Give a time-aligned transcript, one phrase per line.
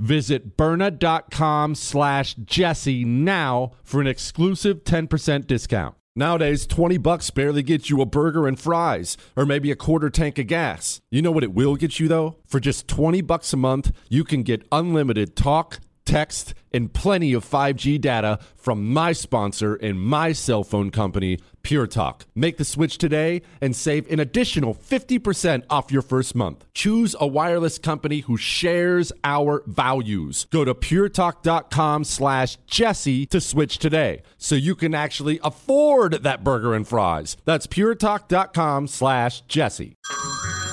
[0.00, 5.94] Visit Byrna.com slash Jesse now for an exclusive 10% discount.
[6.16, 10.38] Nowadays, 20 bucks barely gets you a burger and fries, or maybe a quarter tank
[10.38, 11.00] of gas.
[11.10, 12.38] You know what it will get you though?
[12.46, 17.44] For just 20 bucks a month, you can get unlimited talk, text, and plenty of
[17.44, 22.26] 5G data from my sponsor and my cell phone company, Pure Talk.
[22.34, 26.64] Make the switch today and save an additional 50% off your first month.
[26.74, 30.46] Choose a wireless company who shares our values.
[30.50, 36.74] Go to puretalk.com slash Jesse to switch today so you can actually afford that burger
[36.74, 37.36] and fries.
[37.44, 39.96] That's puretalk.com slash Jesse.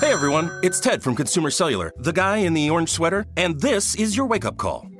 [0.00, 3.96] Hey everyone, it's Ted from Consumer Cellular, the guy in the orange sweater, and this
[3.96, 4.86] is your wake up call.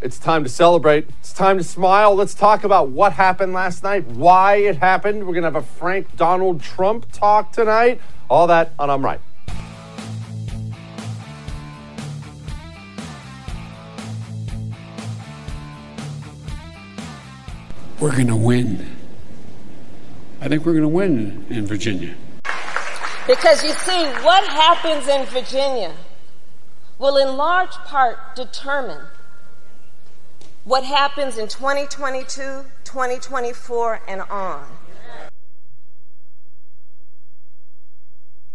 [0.00, 1.08] It's time to celebrate.
[1.20, 2.14] It's time to smile.
[2.14, 5.26] Let's talk about what happened last night, why it happened.
[5.26, 8.00] We're going to have a Frank Donald Trump talk tonight.
[8.30, 9.20] All that on I'm Right.
[18.00, 18.96] We're going to win.
[20.40, 22.14] I think we're going to win in Virginia.
[23.26, 25.92] Because you see, what happens in Virginia
[27.00, 29.00] will in large part determine
[30.68, 34.66] what happens in 2022, 2024, and on.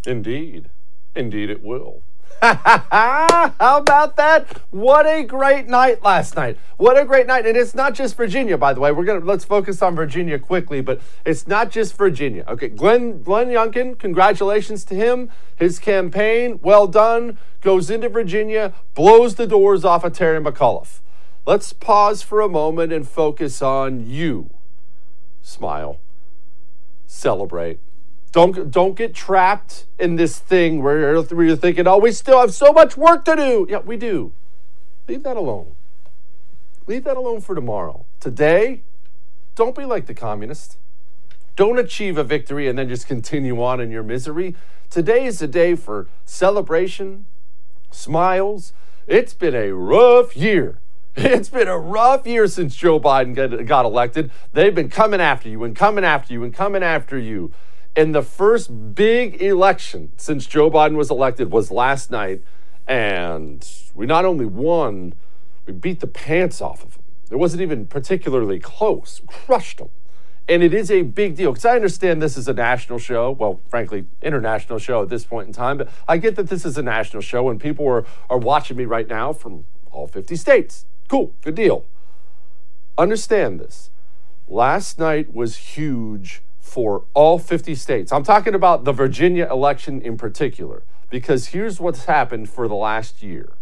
[0.05, 0.69] Indeed.
[1.15, 2.03] Indeed, it will.
[2.41, 4.61] How about that?
[4.69, 6.59] What a great night last night.
[6.77, 7.47] What a great night.
[7.47, 8.91] And it's not just Virginia, by the way.
[8.91, 12.43] We're gonna let's focus on Virginia quickly, but it's not just Virginia.
[12.47, 15.31] Okay, Glenn Glenn Youngkin, congratulations to him.
[15.55, 20.99] His campaign, well done, goes into Virginia, blows the doors off of Terry McAuliffe.
[21.45, 24.49] Let's pause for a moment and focus on you.
[25.41, 25.99] Smile.
[27.05, 27.79] Celebrate.
[28.31, 32.39] Don't don't get trapped in this thing where you're, where you're thinking, "Oh, we still
[32.39, 34.31] have so much work to do." Yeah, we do.
[35.07, 35.75] Leave that alone.
[36.87, 38.05] Leave that alone for tomorrow.
[38.19, 38.81] Today,
[39.55, 40.77] don't be like the communists.
[41.55, 44.55] Don't achieve a victory and then just continue on in your misery.
[44.89, 47.25] Today is a day for celebration,
[47.91, 48.73] smiles.
[49.05, 50.79] It's been a rough year.
[51.33, 54.31] It's been a rough year since Joe Biden got, elected.
[54.53, 57.51] They've been coming after you and coming after you and coming after you.
[57.95, 62.41] And the first big election since Joe Biden was elected was last night.
[62.87, 65.13] And we not only won,
[65.67, 67.03] we beat the pants off of them.
[67.29, 69.89] It wasn't even particularly close, crushed them.
[70.49, 73.29] And it is a big deal because I understand this is a national show.
[73.29, 75.77] Well, frankly, international show at this point in time.
[75.77, 78.85] But I get that this is a national show and people are, are watching me
[78.85, 80.85] right now from all 50 states.
[81.07, 81.85] Cool, good deal.
[82.97, 83.89] Understand this.
[84.47, 88.11] Last night was huge for all 50 states.
[88.11, 93.21] I'm talking about the Virginia election in particular, because here's what's happened for the last
[93.21, 93.53] year.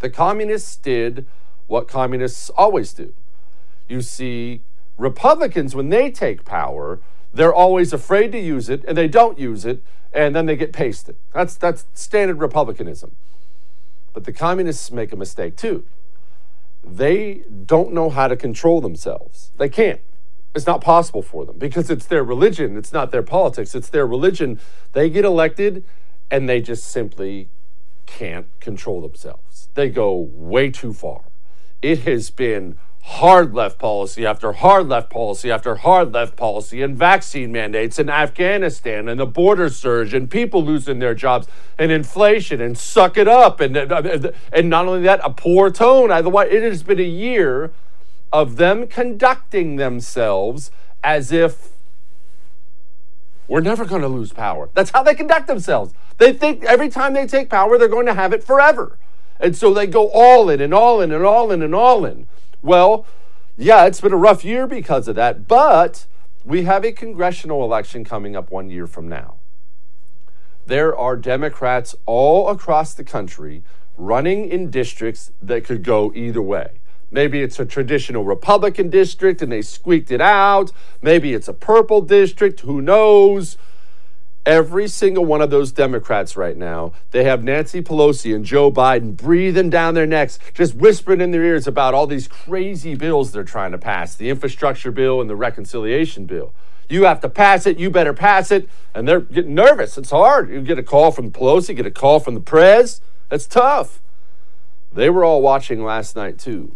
[0.00, 1.26] The communists did
[1.66, 3.14] what communists always do.
[3.88, 4.62] You see,
[4.98, 7.00] Republicans, when they take power,
[7.32, 9.82] they're always afraid to use it and they don't use it
[10.12, 11.16] and then they get pasted.
[11.32, 13.14] That's that's standard republicanism.
[14.12, 15.84] But the communists make a mistake too.
[16.82, 19.52] They don't know how to control themselves.
[19.58, 20.00] They can't.
[20.54, 24.06] It's not possible for them because it's their religion, it's not their politics, it's their
[24.06, 24.58] religion.
[24.92, 25.84] They get elected
[26.30, 27.48] and they just simply
[28.06, 29.68] can't control themselves.
[29.74, 31.22] They go way too far.
[31.80, 36.96] It has been hard left policy after hard left policy after hard left policy and
[36.96, 41.46] vaccine mandates in Afghanistan and the border surge and people losing their jobs
[41.78, 45.70] and inflation and suck it up and uh, uh, and not only that a poor
[45.70, 47.72] tone otherwise it has been a year
[48.32, 50.70] of them conducting themselves
[51.02, 51.70] as if
[53.48, 54.68] we're never going to lose power.
[54.74, 55.92] That's how they conduct themselves.
[56.18, 58.96] They think every time they take power, they're going to have it forever.
[59.40, 62.28] And so they go all in and all in and all in and all in.
[62.62, 63.06] Well,
[63.56, 66.06] yeah, it's been a rough year because of that, but
[66.44, 69.36] we have a congressional election coming up one year from now.
[70.66, 73.62] There are Democrats all across the country
[73.96, 76.80] running in districts that could go either way.
[77.10, 80.70] Maybe it's a traditional Republican district and they squeaked it out.
[81.02, 82.60] Maybe it's a purple district.
[82.60, 83.56] Who knows?
[84.46, 89.14] Every single one of those Democrats right now, they have Nancy Pelosi and Joe Biden
[89.14, 93.44] breathing down their necks, just whispering in their ears about all these crazy bills they're
[93.44, 96.54] trying to pass the infrastructure bill and the reconciliation bill.
[96.88, 98.68] You have to pass it, you better pass it.
[98.94, 99.96] And they're getting nervous.
[99.96, 100.50] It's hard.
[100.50, 103.00] You get a call from Pelosi, get a call from the press.
[103.28, 104.00] That's tough.
[104.92, 106.74] They were all watching last night, too.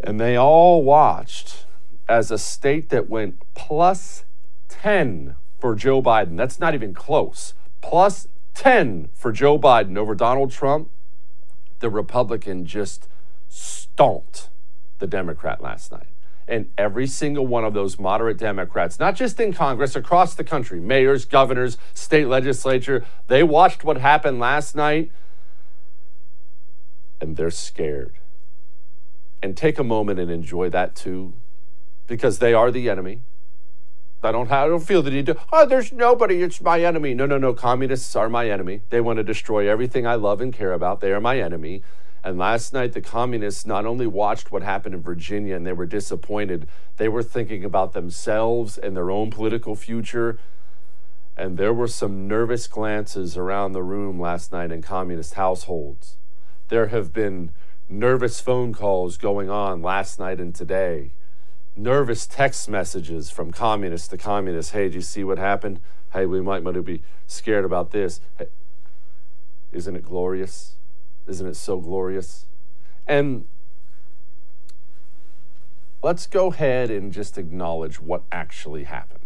[0.00, 1.66] And they all watched
[2.08, 4.24] as a state that went plus
[4.68, 5.36] 10
[5.66, 6.36] for Joe Biden.
[6.36, 7.52] That's not even close.
[7.80, 10.90] Plus 10 for Joe Biden over Donald Trump.
[11.80, 13.08] The Republican just
[13.48, 14.48] stomped
[15.00, 16.06] the Democrat last night.
[16.46, 20.78] And every single one of those moderate Democrats, not just in Congress, across the country,
[20.78, 25.10] mayors, governors, state legislature, they watched what happened last night
[27.20, 28.14] and they're scared
[29.42, 31.32] and take a moment and enjoy that too,
[32.06, 33.22] because they are the enemy.
[34.26, 37.14] I don't, have, I don't feel the need to, oh, there's nobody, it's my enemy.
[37.14, 38.82] No, no, no, communists are my enemy.
[38.90, 41.00] They want to destroy everything I love and care about.
[41.00, 41.82] They are my enemy.
[42.24, 45.86] And last night, the communists not only watched what happened in Virginia and they were
[45.86, 50.38] disappointed, they were thinking about themselves and their own political future.
[51.36, 56.16] And there were some nervous glances around the room last night in communist households.
[56.68, 57.52] There have been
[57.88, 61.12] nervous phone calls going on last night and today,
[61.76, 64.72] nervous text messages from communists to communists.
[64.72, 65.80] Hey, do you see what happened?
[66.12, 68.20] Hey, we might to be scared about this.
[68.38, 68.46] Hey,
[69.72, 70.76] isn't it glorious?
[71.26, 72.46] Isn't it so glorious?
[73.06, 73.44] And
[76.02, 79.20] let's go ahead and just acknowledge what actually happened.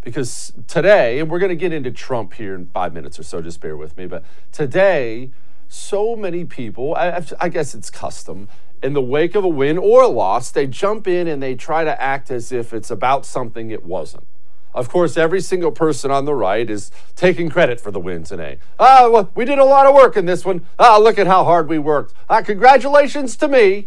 [0.00, 3.40] Because today, and we're going to get into Trump here in five minutes or so,
[3.40, 4.22] just bear with me, but
[4.52, 5.30] today,
[5.68, 8.48] so many people, I, I, guess it's custom,
[8.84, 11.84] in the wake of a win or a loss, they jump in and they try
[11.84, 14.26] to act as if it's about something it wasn't.
[14.74, 18.58] Of course, every single person on the right is taking credit for the win today.
[18.78, 20.66] Ah, well, we did a lot of work in this one.
[20.78, 22.12] Ah, look at how hard we worked.
[22.28, 23.86] Ah, congratulations to me.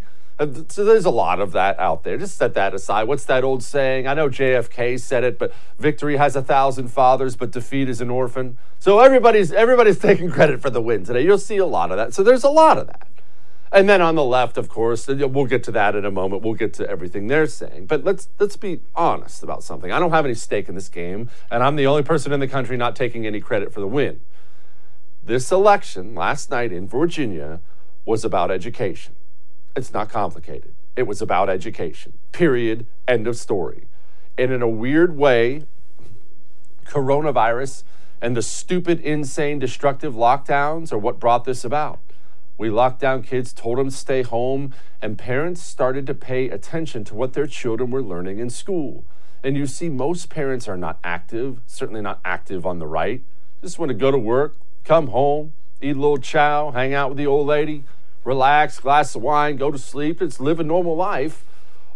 [0.70, 2.18] So there's a lot of that out there.
[2.18, 3.08] Just set that aside.
[3.08, 4.08] What's that old saying?
[4.08, 8.10] I know JFK said it, but victory has a thousand fathers, but defeat is an
[8.10, 8.58] orphan.
[8.80, 11.24] So everybody's everybody's taking credit for the win today.
[11.24, 12.14] You'll see a lot of that.
[12.14, 13.08] So there's a lot of that.
[13.72, 16.42] And then on the left, of course, we'll get to that in a moment.
[16.42, 17.88] We'll get to everything they're saying.
[17.88, 19.92] But let's let's be honest about something.
[19.92, 22.48] I don't have any stake in this game, and I'm the only person in the
[22.48, 24.22] country not taking any credit for the win.
[25.24, 27.60] This election last night in Virginia
[28.06, 29.16] was about education.
[29.76, 30.74] It's not complicated.
[30.96, 32.14] It was about education.
[32.32, 32.86] Period.
[33.08, 33.88] End of story.
[34.38, 35.66] And in a weird way,
[36.86, 37.84] coronavirus
[38.22, 42.00] and the stupid, insane, destructive lockdowns are what brought this about.
[42.58, 47.04] We locked down kids, told them to stay home, and parents started to pay attention
[47.06, 49.06] to what their children were learning in school.
[49.44, 53.22] And you see, most parents are not active, certainly not active on the right.
[53.62, 57.18] Just want to go to work, come home, eat a little chow, hang out with
[57.18, 57.84] the old lady,
[58.24, 61.46] relax, glass of wine, go to sleep, it's live a normal life.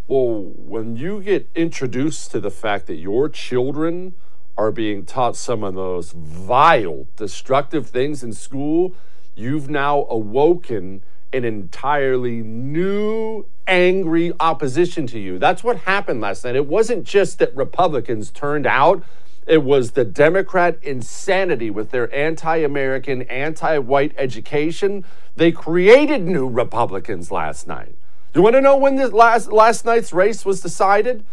[0.07, 4.13] Well, when you get introduced to the fact that your children
[4.57, 8.93] are being taught some of those vile, destructive things in school,
[9.35, 15.39] you've now awoken an entirely new, angry opposition to you.
[15.39, 16.55] That's what happened last night.
[16.55, 19.03] It wasn't just that Republicans turned out
[19.47, 25.03] it was the Democrat insanity with their anti American, anti white education.
[25.35, 27.95] They created new Republicans last night.
[28.35, 31.25] You want to know when the last, last night's race was decided?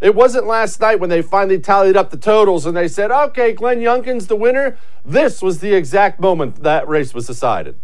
[0.00, 3.52] It wasn't last night when they finally tallied up the totals and they said, okay,
[3.52, 4.78] Glenn Youngkin's the winner.
[5.04, 7.74] This was the exact moment that race was decided.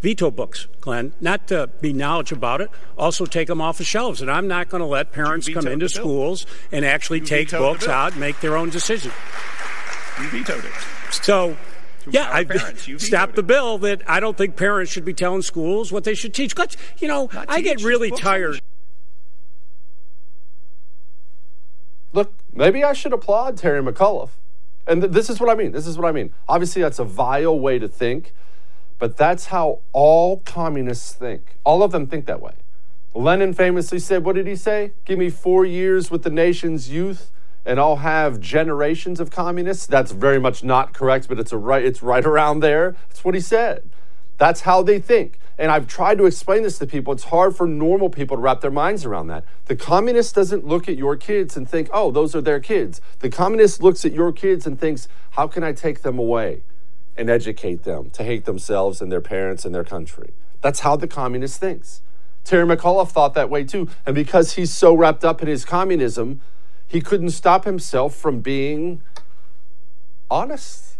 [0.00, 4.20] Veto books, Glenn, not to be knowledge about it, also take them off the shelves.
[4.20, 7.86] And I'm not going to let parents come into schools and actually You take books
[7.86, 9.12] out and make their own decision.
[10.20, 10.72] You vetoed it.
[11.12, 11.56] So,
[12.10, 12.88] yeah, empower I parents.
[12.88, 16.14] You stopped the bill that I don't think parents should be telling schools what they
[16.14, 16.56] should teach.
[16.56, 18.60] 'Cause, you know, I get really books on tired.
[22.12, 24.30] Look, maybe I should applaud Terry McAuliffe.
[24.86, 25.72] And th- this is what I mean.
[25.72, 26.32] This is what I mean.
[26.48, 28.32] Obviously, that's a vile way to think,
[28.98, 31.56] but that's how all communists think.
[31.64, 32.54] All of them think that way.
[33.14, 34.92] Lenin famously said, What did he say?
[35.04, 37.30] Give me four years with the nation's youth,
[37.64, 39.86] and I'll have generations of communists.
[39.86, 42.96] That's very much not correct, but it's, a right, it's right around there.
[43.08, 43.88] That's what he said.
[44.42, 45.38] That's how they think.
[45.56, 47.12] And I've tried to explain this to people.
[47.12, 49.44] It's hard for normal people to wrap their minds around that.
[49.66, 53.00] The communist doesn't look at your kids and think, oh, those are their kids.
[53.20, 56.64] The communist looks at your kids and thinks, how can I take them away
[57.16, 60.32] and educate them to hate themselves and their parents and their country?
[60.60, 62.02] That's how the communist thinks.
[62.42, 63.88] Terry McAuliffe thought that way too.
[64.04, 66.40] And because he's so wrapped up in his communism,
[66.88, 69.02] he couldn't stop himself from being
[70.28, 70.91] honest.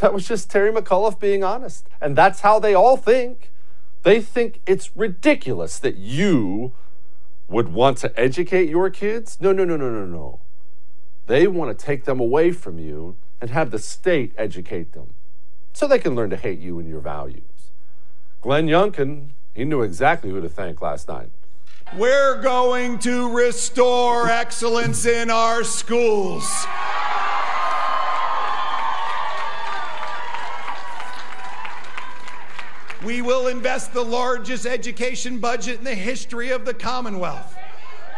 [0.00, 1.86] That was just Terry McAuliffe being honest.
[2.00, 3.50] And that's how they all think.
[4.02, 6.72] They think it's ridiculous that you
[7.48, 9.38] would want to educate your kids.
[9.40, 10.40] No, no, no, no, no, no.
[11.26, 15.14] They want to take them away from you and have the state educate them
[15.74, 17.70] so they can learn to hate you and your values.
[18.40, 21.30] Glenn Youngkin, he knew exactly who to thank last night.
[21.96, 26.66] We're going to restore excellence in our schools.
[33.04, 37.56] We will invest the largest education budget in the history of the Commonwealth.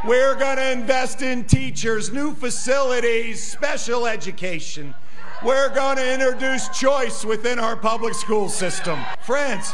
[0.05, 4.93] We're going to invest in teachers, new facilities, special education.
[5.45, 8.99] We're going to introduce choice within our public school system.
[9.21, 9.73] Friends,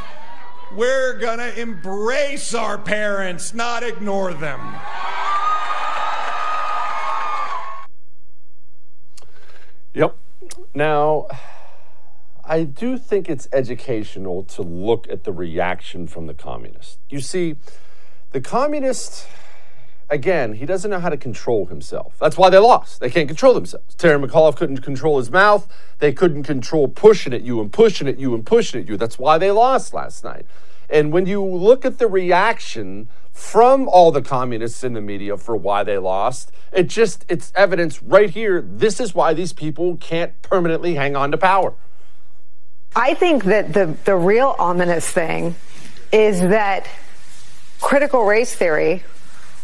[0.76, 4.60] we're going to embrace our parents, not ignore them.
[9.94, 10.16] Yep.
[10.74, 11.28] Now,
[12.48, 16.98] I do think it's educational to look at the reaction from the communist.
[17.10, 17.56] You see,
[18.32, 19.26] the communist,
[20.08, 22.16] again, he doesn't know how to control himself.
[22.18, 23.00] That's why they lost.
[23.00, 23.94] They can't control themselves.
[23.96, 25.68] Terry McAuliffe couldn't control his mouth.
[25.98, 28.96] They couldn't control pushing at you and pushing at you and pushing at you.
[28.96, 30.46] That's why they lost last night.
[30.88, 35.54] And when you look at the reaction from all the communists in the media for
[35.54, 38.62] why they lost, it just it's evidence right here.
[38.62, 41.74] This is why these people can't permanently hang on to power.
[42.94, 45.54] I think that the, the real ominous thing
[46.12, 46.86] is that
[47.80, 49.04] critical race theory,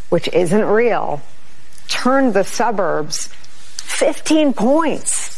[0.09, 1.23] which isn't real,
[1.89, 3.29] turned the suburbs
[3.79, 5.34] 15 points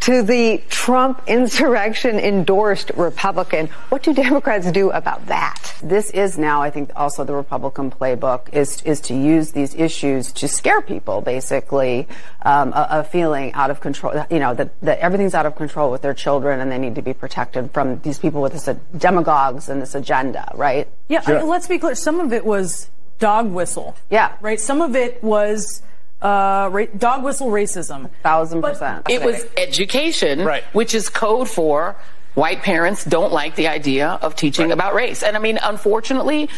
[0.00, 3.68] to the Trump insurrection endorsed Republican.
[3.88, 5.74] What do Democrats do about that?
[5.82, 10.32] This is now, I think, also the Republican playbook is is to use these issues
[10.32, 12.08] to scare people, basically,
[12.42, 14.24] um, a, a feeling out of control.
[14.30, 17.02] You know that, that everything's out of control with their children, and they need to
[17.02, 20.88] be protected from these people with this uh, demagogues and this agenda, right?
[21.08, 21.94] Yeah, I let's be clear.
[21.94, 22.88] Some of it was
[23.18, 23.96] dog whistle.
[24.10, 24.36] Yeah.
[24.40, 24.60] Right?
[24.60, 25.82] Some of it was
[26.22, 28.10] uh, ra- dog whistle racism.
[28.22, 29.08] Thousand percent.
[29.08, 30.64] It was education, Right.
[30.72, 31.96] which is code for
[32.34, 35.22] white parents don't like the idea of teaching about race.
[35.22, 36.48] And I mean, unfortunately,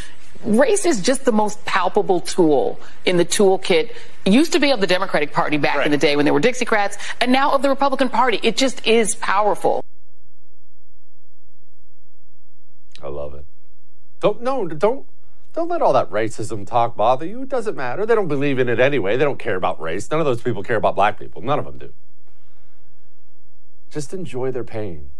[0.44, 3.90] race is just the most palpable tool in the toolkit.
[4.24, 6.40] It used to be of the Democratic Party back in the day when they were
[6.40, 8.38] Dixiecrats, and now of the Republican Party.
[8.42, 9.82] It just is powerful.
[13.02, 13.46] I love it.
[14.20, 15.06] Don't no, don't
[15.52, 17.42] don't let all that racism talk bother you.
[17.42, 18.06] It doesn't matter.
[18.06, 19.16] They don't believe in it anyway.
[19.16, 20.10] They don't care about race.
[20.10, 21.42] None of those people care about black people.
[21.42, 21.92] None of them do.
[23.90, 25.10] Just enjoy their pain.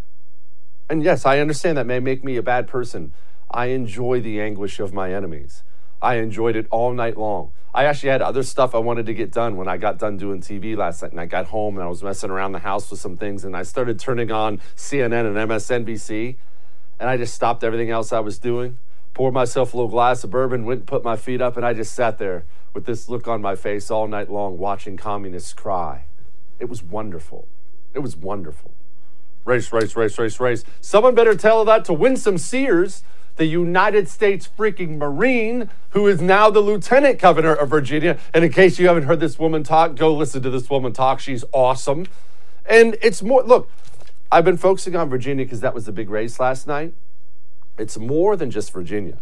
[0.88, 3.12] And yes, I understand that may make me a bad person.
[3.50, 5.64] I enjoy the anguish of my enemies.
[6.00, 7.50] I enjoyed it all night long.
[7.72, 10.40] I actually had other stuff I wanted to get done when I got done doing
[10.40, 12.98] TV last night and I got home and I was messing around the house with
[12.98, 16.36] some things and I started turning on CNN and MSNBC
[16.98, 18.78] and I just stopped everything else I was doing,
[19.14, 21.74] poured myself a little glass of bourbon, went and put my feet up, and I
[21.74, 26.04] just sat there with this look on my face all night long watching communists cry.
[26.58, 27.48] It was wonderful.
[27.94, 28.72] It was wonderful.
[29.44, 30.64] Race, race, race, race, race.
[30.80, 33.02] Someone better tell that to Winsome Sears,
[33.36, 38.18] the United States freaking Marine, who is now the Lieutenant Governor of Virginia.
[38.34, 41.20] And in case you haven't heard this woman talk, go listen to this woman talk.
[41.20, 42.06] She's awesome.
[42.66, 43.70] And it's more, look,
[44.30, 46.92] I've been focusing on Virginia because that was the big race last night.
[47.78, 49.18] It's more than just Virginia.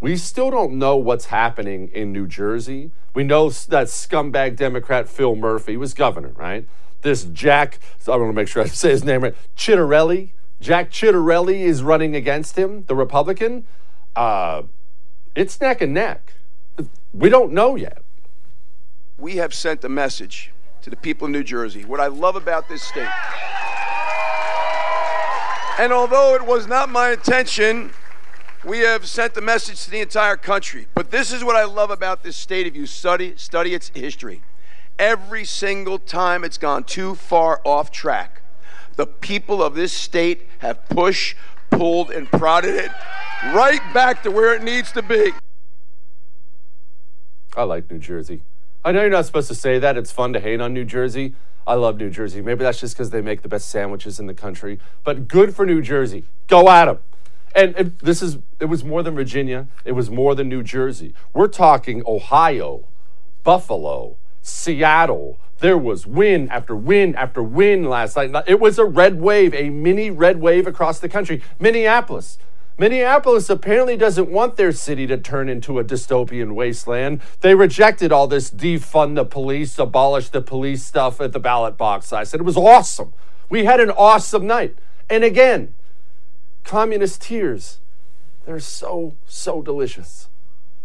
[0.00, 2.90] We still don't know what's happening in New Jersey.
[3.14, 6.66] We know that scumbag Democrat Phil Murphy was governor, right?
[7.02, 10.30] This Jack, I want to make sure I say his name right, Ciattarelli.
[10.60, 13.64] Jack Ciattarelli is running against him, the Republican.
[14.16, 14.62] Uh,
[15.34, 16.34] it's neck and neck.
[17.12, 18.02] We don't know yet.
[19.18, 21.84] We have sent a message to the people of New Jersey.
[21.84, 23.08] What I love about this state.
[25.80, 27.92] And although it was not my intention,
[28.66, 30.88] we have sent a message to the entire country.
[30.94, 34.42] But this is what I love about this state of you study study its history.
[34.98, 38.42] Every single time it's gone too far off track,
[38.96, 41.34] the people of this state have pushed,
[41.70, 42.90] pulled, and prodded it
[43.54, 45.32] right back to where it needs to be.
[47.56, 48.42] I like New Jersey.
[48.84, 49.96] I know you're not supposed to say that.
[49.96, 51.34] It's fun to hate on New Jersey.
[51.66, 52.40] I love New Jersey.
[52.40, 54.78] Maybe that's just because they make the best sandwiches in the country.
[55.04, 56.24] But good for New Jersey.
[56.48, 56.98] Go at them.
[57.54, 59.68] And, and this is, it was more than Virginia.
[59.84, 61.14] It was more than New Jersey.
[61.32, 62.86] We're talking Ohio,
[63.42, 65.38] Buffalo, Seattle.
[65.58, 68.32] There was win after win after win last night.
[68.46, 71.42] It was a red wave, a mini red wave across the country.
[71.58, 72.38] Minneapolis.
[72.80, 77.20] Minneapolis apparently doesn't want their city to turn into a dystopian wasteland.
[77.42, 82.10] They rejected all this defund the police, abolish the police stuff at the ballot box.
[82.10, 83.12] I said it was awesome.
[83.50, 84.78] We had an awesome night.
[85.10, 85.74] And again,
[86.64, 87.80] communist tears.
[88.46, 90.28] They're so, so delicious.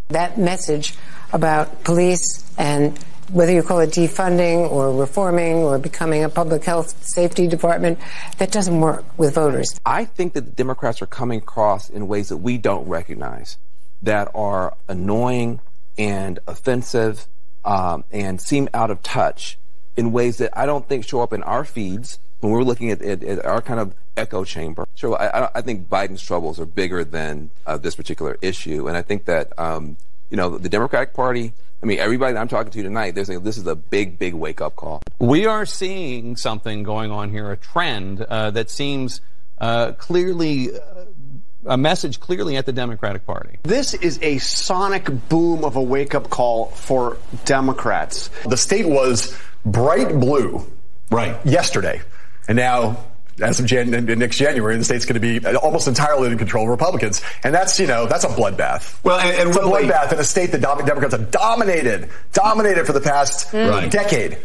[0.09, 0.95] That message
[1.31, 2.99] about police and
[3.31, 7.99] whether you call it defunding or reforming or becoming a public health safety department,
[8.37, 9.79] that doesn't work with voters.
[9.85, 13.57] I think that the Democrats are coming across in ways that we don't recognize
[14.03, 15.59] that are annoying
[15.97, 17.27] and offensive
[17.63, 19.57] um, and seem out of touch
[19.97, 23.01] in ways that I don't think show up in our feeds when we're looking at,
[23.01, 24.85] at, at our kind of echo chamber.
[24.95, 28.87] So I, I think Biden's troubles are bigger than uh, this particular issue.
[28.87, 29.97] And I think that, um,
[30.29, 31.53] you know, the Democratic Party
[31.85, 34.59] I mean, everybody I'm talking to tonight, they're saying this is a big, big wake
[34.59, 35.03] up call.
[35.19, 39.21] We are seeing something going on here, a trend uh, that seems
[39.59, 40.71] uh, clearly.
[40.75, 41.05] Uh,
[41.67, 43.57] a message clearly at the Democratic Party.
[43.63, 48.29] This is a sonic boom of a wake up call for Democrats.
[48.47, 50.63] The state was bright blue
[51.09, 52.03] right yesterday.
[52.47, 53.03] And now
[53.41, 56.69] as of Jan- next January, the state's going to be almost entirely in control of
[56.69, 59.03] Republicans, and that's you know that's a bloodbath.
[59.03, 62.93] Well, and, and it's a bloodbath in a state that Democrats have dominated, dominated for
[62.93, 63.89] the past mm.
[63.89, 64.37] decade.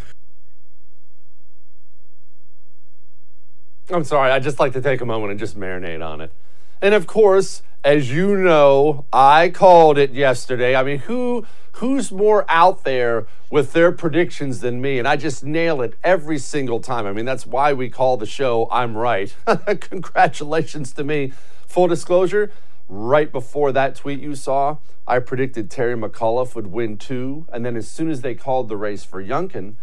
[3.91, 4.31] I'm sorry.
[4.31, 6.33] I'd just like to take a moment and just marinate on it.
[6.83, 10.75] And of course, as you know, I called it yesterday.
[10.75, 14.99] I mean, who who's more out there with their predictions than me?
[14.99, 17.07] And I just nail it every single time.
[17.07, 19.35] I mean, that's why we call the show I'm Right.
[19.81, 21.33] Congratulations to me.
[21.67, 22.51] Full disclosure,
[22.89, 27.47] right before that tweet you saw, I predicted Terry McAuliffe would win too.
[27.53, 29.75] And then as soon as they called the race for Youngkin,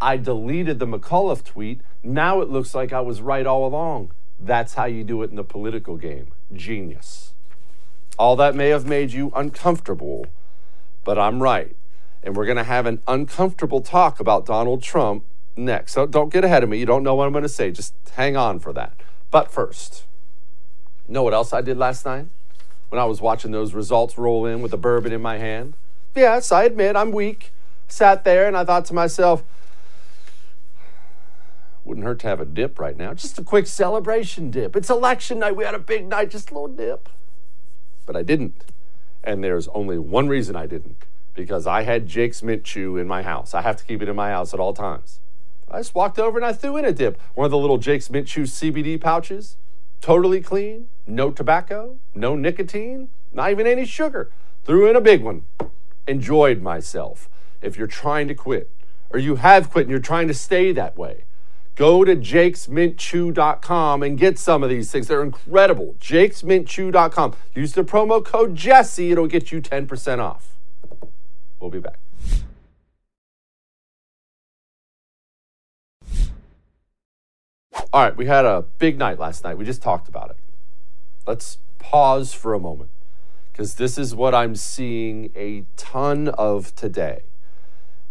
[0.00, 1.80] I deleted the McAuliffe tweet.
[2.02, 4.12] Now it looks like I was right all along.
[4.38, 6.32] That's how you do it in the political game.
[6.52, 7.34] Genius.
[8.18, 10.26] All that may have made you uncomfortable
[11.06, 11.74] but I'm right.
[12.22, 15.24] And we're going to have an uncomfortable talk about Donald Trump
[15.56, 15.92] next.
[15.92, 16.78] So don't get ahead of me.
[16.78, 17.70] You don't know what I'm going to say.
[17.70, 18.94] Just hang on for that.
[19.30, 20.04] But first,
[21.06, 22.26] know what else I did last night
[22.88, 25.74] when I was watching those results roll in with a bourbon in my hand?
[26.16, 27.52] Yes, I admit I'm weak.
[27.86, 29.44] Sat there and I thought to myself,
[31.86, 33.14] wouldn't hurt to have a dip right now.
[33.14, 34.74] Just a quick celebration dip.
[34.74, 35.54] It's election night.
[35.54, 37.08] We had a big night, just a little dip.
[38.04, 38.64] But I didn't.
[39.22, 43.22] And there's only one reason I didn't because I had Jake's Mint Chew in my
[43.22, 43.54] house.
[43.54, 45.20] I have to keep it in my house at all times.
[45.70, 47.20] I just walked over and I threw in a dip.
[47.34, 49.56] One of the little Jake's Mint Chew CBD pouches,
[50.00, 54.30] totally clean, no tobacco, no nicotine, not even any sugar.
[54.64, 55.44] Threw in a big one.
[56.08, 57.28] Enjoyed myself.
[57.62, 58.70] If you're trying to quit,
[59.10, 61.25] or you have quit and you're trying to stay that way,
[61.76, 65.08] Go to jakesmintchew.com and get some of these things.
[65.08, 65.94] They're incredible.
[66.00, 67.34] jakesmintchew.com.
[67.54, 69.12] Use the promo code Jesse.
[69.12, 70.56] It'll get you 10% off.
[71.60, 71.98] We'll be back.
[77.92, 79.58] All right, we had a big night last night.
[79.58, 80.36] We just talked about it.
[81.26, 82.90] Let's pause for a moment
[83.52, 87.24] because this is what I'm seeing a ton of today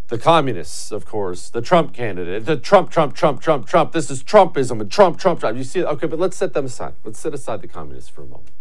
[0.08, 3.92] the communists, of course, the Trump candidate, the Trump, Trump, Trump, Trump, Trump.
[3.92, 5.58] This is Trumpism and Trump, Trump, Trump.
[5.58, 5.84] You see?
[5.84, 6.94] Okay, but let's set them aside.
[7.04, 8.52] Let's set aside the communists for a moment.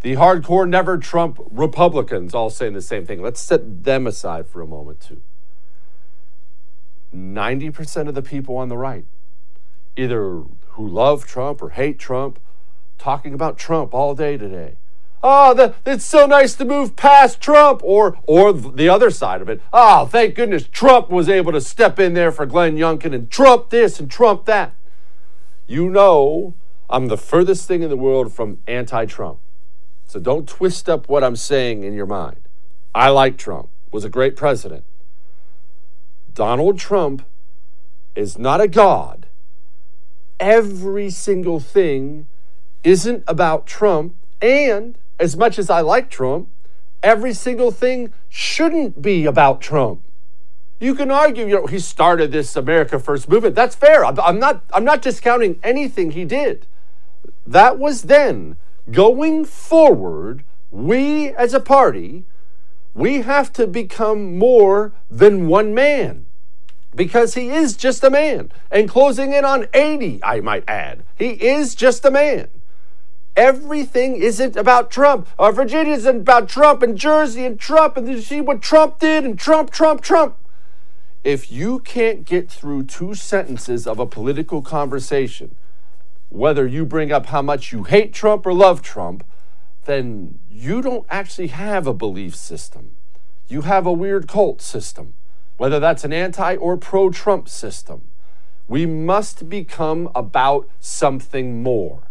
[0.00, 3.22] The hardcore, never Trump Republicans all saying the same thing.
[3.22, 5.22] Let's set them aside for a moment, too.
[7.14, 9.04] 90% of the people on the right,
[9.96, 12.40] either who love Trump or hate Trump,
[12.98, 14.76] talking about Trump all day today.
[15.28, 19.48] Oh, the, it's so nice to move past Trump, or or the other side of
[19.48, 19.60] it.
[19.72, 23.70] Oh, thank goodness Trump was able to step in there for Glenn Youngkin and Trump
[23.70, 24.72] this and Trump that.
[25.66, 26.54] You know,
[26.88, 29.40] I'm the furthest thing in the world from anti-Trump.
[30.06, 32.48] So don't twist up what I'm saying in your mind.
[32.94, 33.68] I like Trump.
[33.90, 34.84] Was a great president.
[36.32, 37.24] Donald Trump
[38.14, 39.26] is not a god.
[40.38, 42.26] Every single thing
[42.84, 44.14] isn't about Trump.
[44.40, 46.48] And as much as I like Trump,
[47.02, 50.02] every single thing shouldn't be about Trump.
[50.78, 53.54] You can argue, you know, he started this America First movement.
[53.54, 54.04] That's fair.
[54.04, 56.66] I'm not, I'm not discounting anything he did.
[57.46, 58.56] That was then.
[58.90, 62.24] Going forward, we as a party,
[62.94, 66.26] we have to become more than one man
[66.94, 68.50] because he is just a man.
[68.70, 71.04] And closing in on 80, I might add.
[71.14, 72.48] He is just a man.
[73.36, 75.28] Everything isn't about Trump.
[75.38, 79.24] Uh, Virginia isn't about Trump and Jersey and Trump and you see what Trump did
[79.24, 80.36] and Trump, Trump, Trump.
[81.22, 85.54] If you can't get through two sentences of a political conversation,
[86.30, 89.22] whether you bring up how much you hate Trump or love Trump,
[89.84, 92.96] then you don't actually have a belief system.
[93.48, 95.12] You have a weird cult system,
[95.58, 98.08] whether that's an anti or pro Trump system.
[98.66, 102.05] We must become about something more.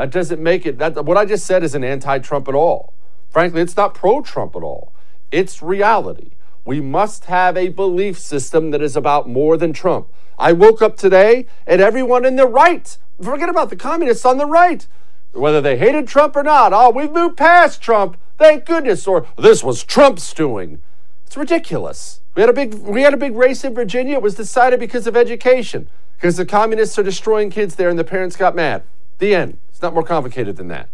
[0.00, 2.94] That doesn't make it that what I just said is an anti-Trump at all.
[3.28, 4.94] Frankly, it's not pro-Trump at all.
[5.30, 6.30] It's reality.
[6.64, 10.08] We must have a belief system that is about more than Trump.
[10.38, 14.46] I woke up today and everyone in the right, forget about the communists on the
[14.46, 14.86] right,
[15.32, 16.72] whether they hated Trump or not.
[16.72, 18.16] Oh, we've moved past Trump.
[18.38, 19.06] Thank goodness.
[19.06, 20.80] Or this was Trump's doing.
[21.26, 22.22] It's ridiculous.
[22.34, 24.14] We had a big we had a big race in Virginia.
[24.14, 25.90] It was decided because of education.
[26.16, 28.82] Because the communists are destroying kids there and the parents got mad.
[29.18, 29.58] The end.
[29.80, 30.90] It's not more complicated than that.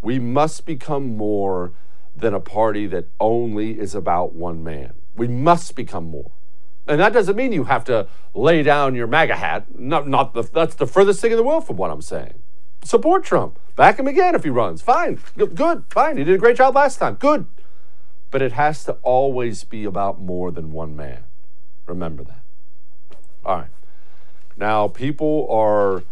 [0.00, 1.70] We must become more
[2.16, 4.94] than a party that only is about one man.
[5.14, 6.32] We must become more.
[6.88, 9.78] And that doesn't mean you have to lay down your MAGA hat.
[9.78, 12.42] Not, not the, that's the furthest thing in the world from what I'm saying.
[12.82, 13.56] Support Trump.
[13.76, 14.82] Back him again if he runs.
[14.82, 15.20] Fine.
[15.36, 15.84] Good.
[15.88, 16.16] Fine.
[16.16, 17.14] He did a great job last time.
[17.14, 17.46] Good.
[18.32, 21.22] But it has to always be about more than one man.
[21.86, 22.40] Remember that.
[23.44, 23.70] All right.
[24.56, 26.02] Now, people are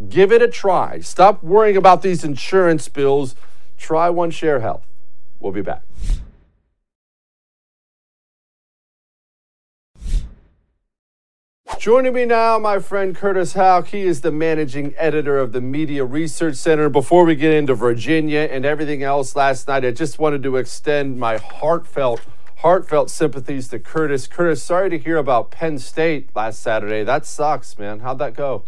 [0.10, 1.00] Give it a try.
[1.00, 3.36] Stop worrying about these insurance bills.
[3.78, 4.86] Try One Share Health.
[5.40, 5.84] We'll be back.
[11.80, 13.88] Joining me now, my friend Curtis Houck.
[13.90, 16.90] He is the managing editor of the Media Research Center.
[16.90, 21.20] Before we get into Virginia and everything else last night, I just wanted to extend
[21.20, 22.22] my heartfelt,
[22.58, 24.26] heartfelt sympathies to Curtis.
[24.26, 27.04] Curtis, sorry to hear about Penn State last Saturday.
[27.04, 28.00] That sucks, man.
[28.00, 28.64] How'd that go?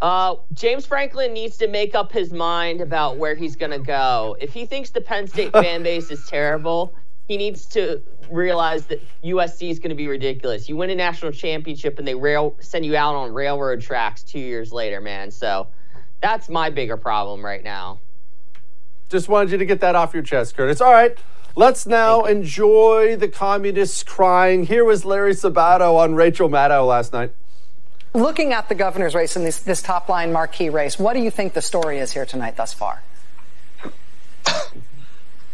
[0.00, 4.36] Uh, James Franklin needs to make up his mind about where he's going to go.
[4.40, 6.94] If he thinks the Penn State fan base is terrible,
[7.26, 10.68] he needs to realize that USC is going to be ridiculous.
[10.68, 14.38] You win a national championship and they rail send you out on railroad tracks two
[14.38, 15.30] years later, man.
[15.30, 15.66] So
[16.20, 18.00] that's my bigger problem right now.
[19.08, 20.80] Just wanted you to get that off your chest, Curtis.
[20.80, 21.16] All right.
[21.56, 24.64] Let's now enjoy the communists crying.
[24.66, 27.32] Here was Larry Sabato on Rachel Maddow last night.
[28.14, 31.30] Looking at the governor's race and this, this top line marquee race, what do you
[31.30, 33.02] think the story is here tonight thus far?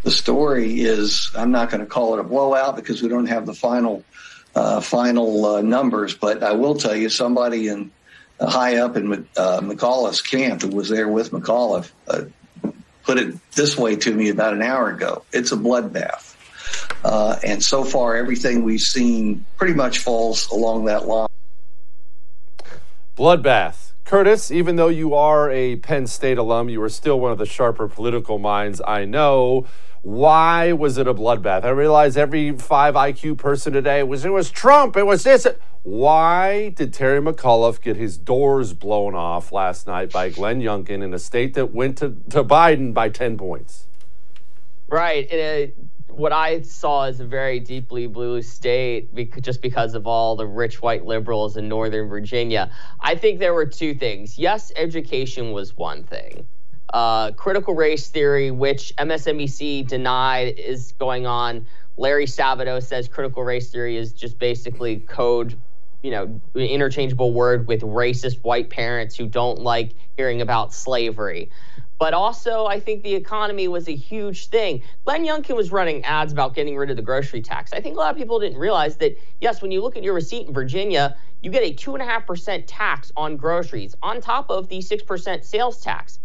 [0.05, 3.47] The story is I'm not going to call it a blowout because we don't have
[3.47, 4.05] the final
[4.55, 7.91] uh, final uh, numbers, but I will tell you somebody in
[8.39, 12.25] uh, high up in uh, McAuliffe's camp who was there with McAuliffe uh,
[13.05, 15.25] put it this way to me about an hour ago.
[15.33, 16.35] It's a bloodbath.
[17.05, 21.29] Uh, and so far, everything we've seen pretty much falls along that line.
[23.17, 23.93] Bloodbath.
[24.05, 27.47] Curtis, even though you are a Penn State alum, you are still one of the
[27.47, 29.67] sharper political minds I know.
[30.03, 31.65] Why was it a bloodbath?
[31.65, 35.47] I realize every five IQ person today was it was Trump, it was this.
[35.85, 41.15] Why did Terry McAuliffe get his doors blown off last night by Glenn Youngkin in
[41.15, 43.87] a state that went to, to Biden by 10 points?
[44.89, 45.31] Right.
[45.33, 45.77] It,
[46.17, 50.47] what I saw is a very deeply blue state because, just because of all the
[50.47, 52.71] rich white liberals in Northern Virginia.
[53.01, 54.39] I think there were two things.
[54.39, 56.47] Yes, education was one thing.
[56.93, 61.67] Uh, critical race theory, which MSNBC denied is going on.
[61.97, 65.59] Larry Sabato says critical race theory is just basically code,
[66.03, 71.51] you know, interchangeable word with racist white parents who don't like hearing about slavery.
[71.99, 74.83] But also, I think the economy was a huge thing.
[75.05, 77.73] Glenn Youngkin was running ads about getting rid of the grocery tax.
[77.73, 80.15] I think a lot of people didn't realize that, yes, when you look at your
[80.15, 85.45] receipt in Virginia, you get a 2.5% tax on groceries on top of the 6%
[85.45, 86.19] sales tax.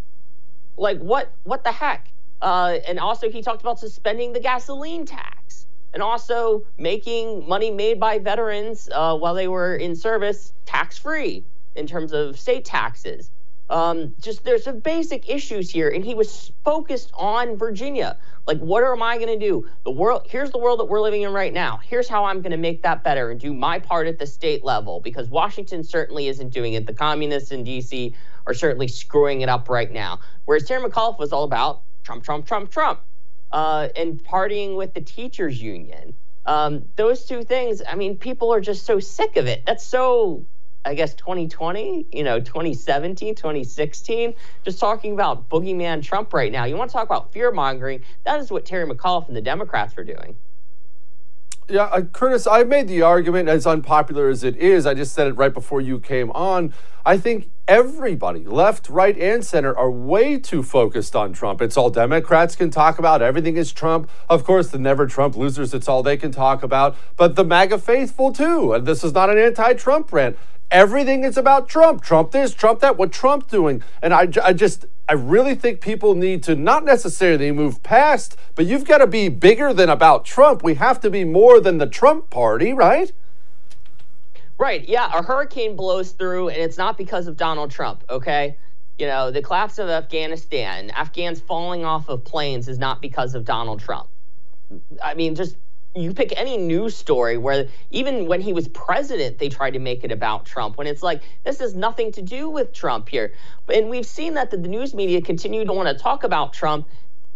[0.76, 2.12] Like, what, what the heck?
[2.42, 8.00] Uh, and also, he talked about suspending the gasoline tax and also making money made
[8.00, 11.44] by veterans uh, while they were in service tax free
[11.76, 13.30] in terms of state taxes.
[13.70, 18.18] Um, just there's some basic issues here, and he was focused on Virginia.
[18.48, 19.68] Like, what am I going to do?
[19.84, 21.80] The world here's the world that we're living in right now.
[21.84, 24.64] Here's how I'm going to make that better and do my part at the state
[24.64, 26.88] level because Washington certainly isn't doing it.
[26.88, 28.16] The communists in D.C.
[28.48, 30.20] are certainly screwing it up right now.
[30.46, 33.02] Whereas Terry McAuliffe was all about Trump, Trump, Trump, Trump,
[33.52, 36.16] uh, and partying with the teachers union.
[36.48, 37.84] Um, those two things.
[37.88, 39.64] I mean, people are just so sick of it.
[39.68, 40.46] That's so
[40.86, 46.66] I guess 2020, you know, 2017, 2016, just talking about boogeyman Trump right now.
[46.66, 48.04] You want to talk about fear mongering?
[48.24, 50.38] That is what Terry McAuliffe and the Democrats were doing.
[51.70, 55.28] Yeah, uh, Curtis, I made the argument, as unpopular as it is, I just said
[55.28, 56.74] it right before you came on.
[57.06, 61.62] I think everybody, left, right, and center, are way too focused on Trump.
[61.62, 63.22] It's all Democrats can talk about.
[63.22, 64.10] Everything is Trump.
[64.28, 66.98] Of course, the never Trump losers, it's all they can talk about.
[67.16, 68.74] But the MAGA faithful, too.
[68.74, 70.38] And this is not an anti Trump rant.
[70.72, 72.04] Everything is about Trump.
[72.04, 72.98] Trump this, Trump that.
[72.98, 73.82] What Trump doing?
[74.02, 78.68] And I, I just, I really think people need to not necessarily move past, but
[78.68, 80.64] you've got to be bigger than about Trump.
[80.64, 83.12] We have to be more than the Trump party, right?
[84.60, 84.88] Right.
[84.88, 85.10] Yeah.
[85.18, 88.04] A hurricane blows through, and it's not because of Donald Trump.
[88.10, 88.58] Okay.
[89.00, 93.46] You know, the collapse of Afghanistan, Afghans falling off of planes is not because of
[93.46, 94.10] Donald Trump.
[95.02, 95.56] I mean, just
[95.96, 100.04] you pick any news story where even when he was president, they tried to make
[100.04, 103.34] it about Trump when it's like, this has nothing to do with Trump here.
[103.74, 106.88] And we've seen that the, news media continue to want to talk about Trump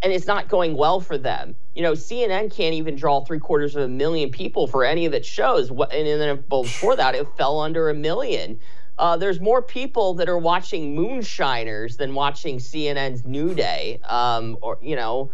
[0.03, 1.55] and it's not going well for them.
[1.73, 5.13] You know, CNN can't even draw three quarters of a million people for any of
[5.13, 5.69] its shows.
[5.69, 8.59] And then before that, it fell under a million.
[8.97, 14.77] Uh, there's more people that are watching Moonshiners than watching CNN's New Day, um, or
[14.81, 15.31] you know,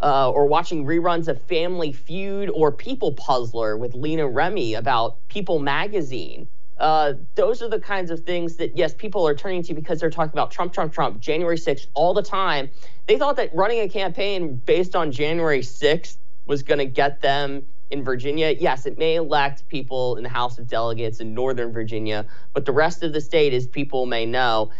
[0.00, 5.58] uh, or watching reruns of Family Feud or People Puzzler with Leah Remini about People
[5.58, 6.48] Magazine.
[6.78, 10.10] Uh, those are the kinds of things that, yes, people are turning to because they're
[10.10, 12.70] talking about Trump, Trump, Trump, January 6th all the time.
[13.08, 17.66] They thought that running a campaign based on January 6th was going to get them
[17.90, 18.54] in Virginia.
[18.58, 22.72] Yes, it may elect people in the House of Delegates in Northern Virginia, but the
[22.72, 24.70] rest of the state, as people may know,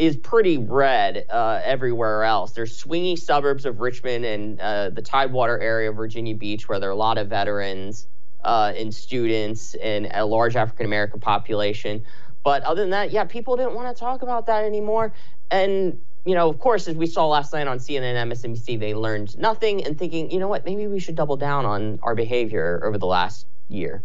[0.00, 2.52] is pretty red uh, everywhere else.
[2.52, 6.88] There's swingy suburbs of Richmond and uh, the Tidewater area of Virginia Beach where there
[6.88, 8.06] are a lot of veterans
[8.42, 12.02] uh, and students and a large African American population.
[12.42, 15.12] But other than that, yeah, people didn't want to talk about that anymore.
[15.50, 18.94] And you know, of course, as we saw last night on CNN and MSNBC, they
[18.94, 22.80] learned nothing and thinking, you know what, maybe we should double down on our behavior
[22.86, 24.02] over the last year.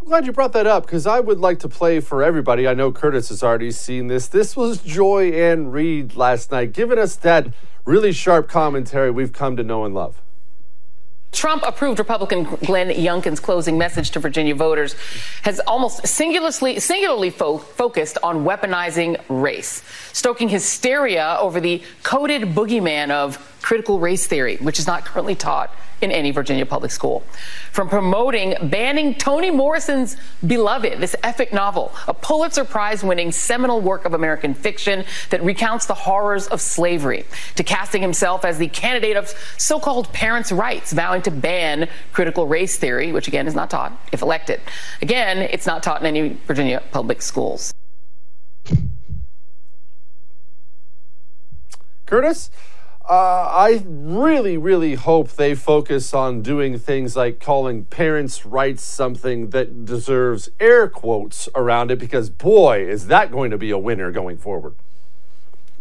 [0.00, 2.66] I'm glad you brought that up because I would like to play for everybody.
[2.66, 4.28] I know Curtis has already seen this.
[4.28, 7.48] This was Joy Ann Reid last night, giving us that
[7.84, 10.22] really sharp commentary we've come to know and love.
[11.32, 14.96] Trump approved Republican Glenn Youngkin's closing message to Virginia voters
[15.42, 23.10] has almost singularly, singularly fo- focused on weaponizing race, stoking hysteria over the coded boogeyman
[23.10, 27.22] of critical race theory, which is not currently taught in any Virginia public school.
[27.72, 34.04] From promoting banning Toni Morrison's Beloved, this epic novel, a Pulitzer Prize winning seminal work
[34.04, 37.24] of American fiction that recounts the horrors of slavery,
[37.56, 42.46] to casting himself as the candidate of so called parents' rights, vowing to ban critical
[42.46, 44.60] race theory, which again is not taught if elected.
[45.02, 47.72] Again, it's not taught in any Virginia public schools.
[52.06, 52.50] Curtis?
[53.12, 59.84] I really, really hope they focus on doing things like calling parents' rights something that
[59.84, 64.38] deserves air quotes around it, because boy, is that going to be a winner going
[64.38, 64.76] forward.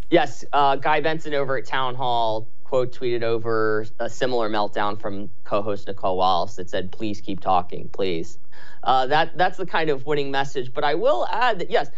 [0.09, 5.29] Yes, uh, Guy Benson over at Town Hall quote tweeted over a similar meltdown from
[5.43, 8.37] co-host Nicolle Wallace that said, "Please keep talking, please."
[8.83, 10.73] Uh, that that's the kind of winning message.
[10.73, 11.89] But I will add that yes,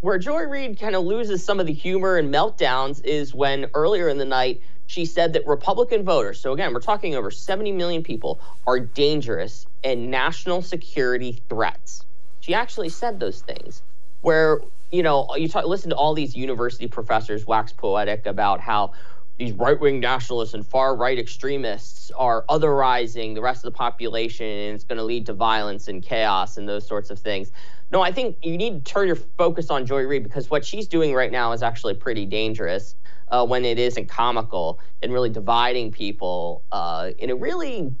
[0.00, 4.08] where Joy Reid kind of loses some of the humor and meltdowns is when earlier
[4.08, 8.02] in the night she said that Republican voters, so again, we're talking over 70 million
[8.02, 12.04] people, are dangerous and national security threats.
[12.40, 13.82] She actually said those things.
[14.20, 14.60] Where,
[14.90, 18.92] you know, you talk, listen to all these university professors wax poetic about how
[19.38, 24.46] these right wing nationalists and far right extremists are otherizing the rest of the population
[24.46, 27.52] and it's going to lead to violence and chaos and those sorts of things.
[27.90, 30.88] No, I think you need to turn your focus on Joy Reid because what she's
[30.88, 32.96] doing right now is actually pretty dangerous
[33.28, 37.92] uh, when it isn't comical and really dividing people uh, in a really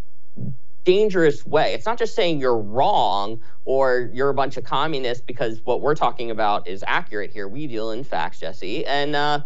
[0.84, 1.74] dangerous way.
[1.74, 5.96] It's not just saying you're wrong or you're a bunch of communists because what we're
[5.96, 7.48] talking about is accurate here.
[7.48, 8.86] We deal in facts, Jesse.
[8.86, 9.40] And uh,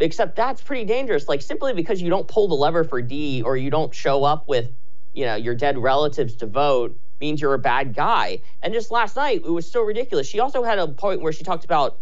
[0.00, 1.28] except that's pretty dangerous.
[1.28, 4.48] Like simply because you don't pull the lever for D or you don't show up
[4.48, 4.70] with,
[5.12, 8.40] you know, your dead relatives to vote means you're a bad guy.
[8.62, 10.26] And just last night, it was so ridiculous.
[10.26, 11.98] She also had a point where she talked about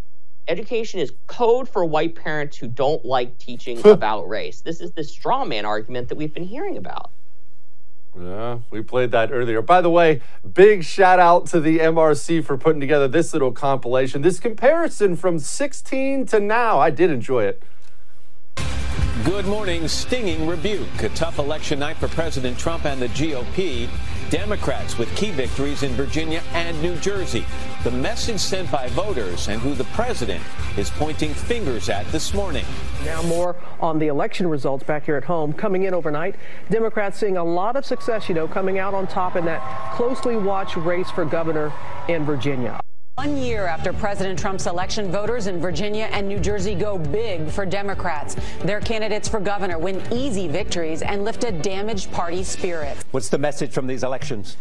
[0.48, 4.60] education is code for white parents who don't like teaching about race.
[4.60, 7.10] This is the straw man argument that we've been hearing about.
[8.18, 9.60] Yeah, we played that earlier.
[9.60, 10.22] By the way,
[10.54, 15.38] big shout out to the MRC for putting together this little compilation, this comparison from
[15.38, 16.78] 16 to now.
[16.78, 17.62] I did enjoy it.
[19.24, 19.86] Good morning.
[19.88, 21.02] Stinging rebuke.
[21.02, 23.88] A tough election night for President Trump and the GOP.
[24.30, 27.44] Democrats with key victories in Virginia and New Jersey.
[27.84, 30.42] The message sent by voters and who the president
[30.76, 32.64] is pointing fingers at this morning.
[33.04, 35.52] Now, more on the election results back here at home.
[35.52, 36.36] Coming in overnight,
[36.70, 40.36] Democrats seeing a lot of success, you know, coming out on top in that closely
[40.36, 41.72] watched race for governor
[42.08, 42.80] in Virginia.
[43.16, 47.64] One year after President Trump's election, voters in Virginia and New Jersey go big for
[47.64, 48.36] Democrats.
[48.60, 52.94] Their candidates for governor win easy victories and lift a damaged party spirit.
[53.12, 54.58] What's the message from these elections?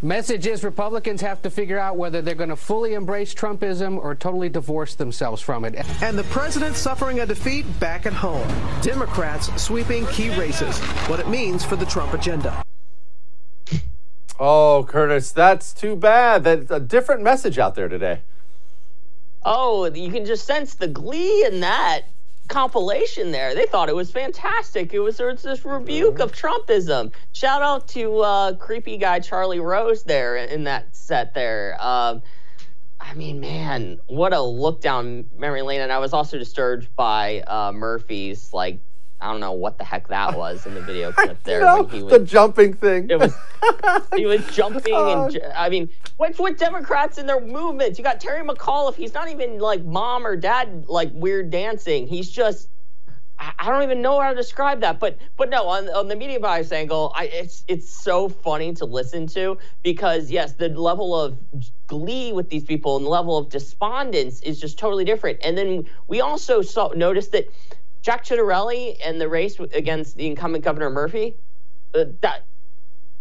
[0.00, 4.14] Message is Republicans have to figure out whether they're going to fully embrace Trumpism or
[4.14, 5.74] totally divorce themselves from it.
[6.02, 8.48] And the president suffering a defeat back at home.
[8.80, 10.78] Democrats sweeping key races.
[11.08, 12.64] What it means for the Trump agenda.
[14.38, 16.44] Oh, Curtis, that's too bad.
[16.44, 18.20] That's a different message out there today.
[19.44, 22.02] Oh, you can just sense the glee in that
[22.48, 23.54] compilation there.
[23.54, 24.92] They thought it was fantastic.
[24.94, 27.12] It was, it was this rebuke of Trumpism.
[27.32, 31.76] Shout out to uh, creepy guy Charlie Rose there in that set there.
[31.80, 32.22] Um,
[33.00, 35.80] I mean, man, what a look down memory lane.
[35.80, 38.80] And I was also disturbed by uh, Murphy's like
[39.22, 41.60] I don't know what the heck that was in the video clip there.
[41.60, 43.08] No, he was, the jumping thing.
[43.08, 43.34] It was
[44.16, 45.52] he was jumping and oh.
[45.54, 47.98] I mean, what's with Democrats and their movements?
[47.98, 48.96] You got Terry McAuliffe.
[48.96, 52.06] He's not even like mom or dad like weird dancing.
[52.06, 52.68] He's just
[53.58, 56.38] I don't even know how to describe that, but but no, on on the media
[56.38, 61.36] bias angle, I, it's it's so funny to listen to because yes, the level of
[61.86, 65.40] glee with these people and the level of despondence is just totally different.
[65.42, 67.48] And then we also saw noticed that
[68.02, 71.36] Jack Ciattarelli and the race against the incumbent Governor Murphy,
[71.94, 72.44] uh, that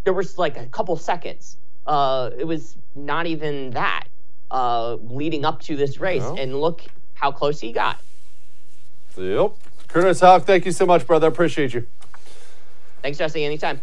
[0.03, 1.57] there was like a couple seconds.
[1.85, 4.05] Uh, it was not even that
[4.49, 6.35] uh, leading up to this race, no.
[6.35, 7.99] and look how close he got.
[9.15, 9.53] Yep.
[9.87, 11.27] Curtis Houck, thank you so much, brother.
[11.27, 11.85] Appreciate you.
[13.01, 13.43] Thanks, Jesse.
[13.43, 13.81] Anytime.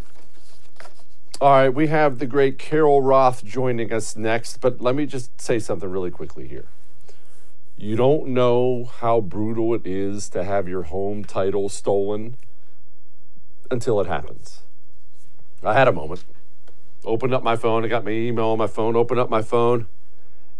[1.41, 5.39] All right, we have the great Carol Roth joining us next, but let me just
[5.39, 6.65] say something really quickly here.
[7.81, 12.35] You don't know how brutal it is to have your home title stolen
[13.71, 14.63] until it happens.
[15.63, 16.25] I had a moment.
[17.05, 19.87] Opened up my phone, I got my email on my phone, opened up my phone,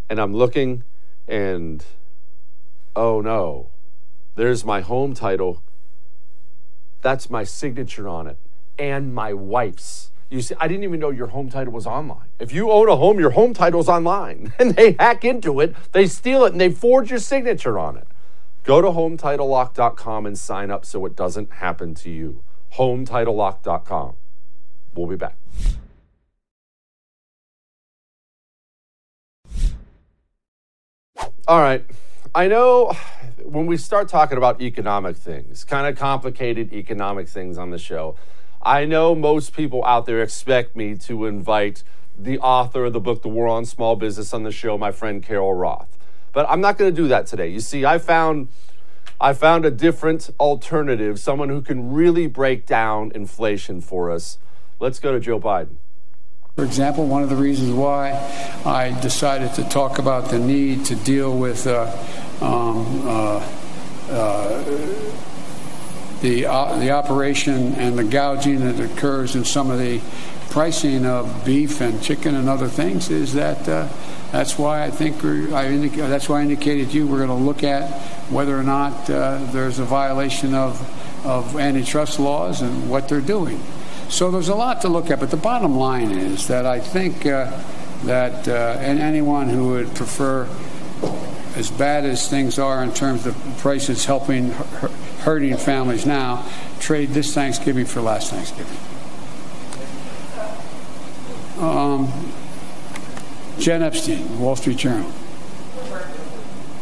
[0.08, 0.82] and I'm looking,
[1.28, 1.84] and
[2.96, 3.68] oh no,
[4.36, 5.62] there's my home title.
[7.02, 8.38] That's my signature on it,
[8.78, 10.10] and my wife's.
[10.30, 12.28] You see, I didn't even know your home title was online.
[12.38, 14.52] If you own a home, your home title's online.
[14.60, 18.06] And they hack into it, they steal it, and they forge your signature on it.
[18.62, 22.42] Go to HometitleLock.com and sign up so it doesn't happen to you.
[22.74, 24.14] HometitleLock.com.
[24.94, 25.36] We'll be back.
[31.48, 31.84] All right.
[32.32, 32.92] I know
[33.42, 38.16] when we start talking about economic things, kind of complicated economic things on the show,
[38.62, 41.82] I know most people out there expect me to invite
[42.18, 45.22] the author of the book, The War on Small Business, on the show, my friend
[45.22, 45.96] Carol Roth.
[46.32, 47.48] But I'm not going to do that today.
[47.48, 48.48] You see, I found
[49.20, 54.38] I found a different alternative, someone who can really break down inflation for us.
[54.78, 55.76] Let's go to Joe Biden.
[56.56, 58.12] For example, one of the reasons why
[58.64, 61.90] I decided to talk about the need to deal with uh,
[62.40, 63.46] um, uh,
[64.08, 64.64] uh,
[66.20, 70.00] the uh, the operation and the gouging that occurs in some of the
[70.50, 73.88] pricing of beef and chicken and other things is that uh,
[74.32, 77.44] that's why I think I indica- that's why I indicated to you we're going to
[77.44, 77.88] look at
[78.30, 80.80] whether or not uh, there's a violation of
[81.24, 83.60] of antitrust laws and what they're doing.
[84.08, 87.26] So there's a lot to look at, but the bottom line is that I think
[87.26, 87.62] uh,
[88.04, 90.48] that uh, and anyone who would prefer
[91.56, 94.50] as bad as things are in terms of prices helping
[95.22, 96.48] hurting families now,
[96.78, 98.76] trade this Thanksgiving for last Thanksgiving.
[101.58, 102.32] Um,
[103.58, 105.10] Jen Epstein, Wall Street Journal.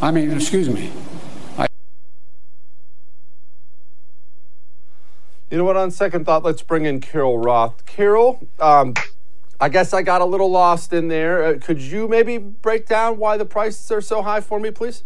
[0.01, 0.93] I mean, excuse me.
[1.59, 1.67] I-
[5.51, 5.77] you know what?
[5.77, 7.85] On second thought, let's bring in Carol Roth.
[7.87, 8.95] Carol, um,
[9.61, 11.45] I guess I got a little lost in there.
[11.45, 15.03] Uh, could you maybe break down why the prices are so high for me, please?